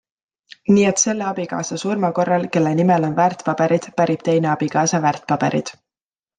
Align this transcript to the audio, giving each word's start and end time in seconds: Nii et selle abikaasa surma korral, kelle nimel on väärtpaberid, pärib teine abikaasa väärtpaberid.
Nii 0.69 0.85
et 0.91 1.01
selle 1.01 1.27
abikaasa 1.31 1.77
surma 1.81 2.11
korral, 2.21 2.49
kelle 2.57 2.73
nimel 2.81 3.07
on 3.11 3.15
väärtpaberid, 3.21 3.89
pärib 4.01 4.27
teine 4.31 4.53
abikaasa 4.57 5.05
väärtpaberid. 5.09 5.75